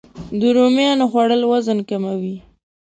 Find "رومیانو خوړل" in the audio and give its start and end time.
0.57-1.41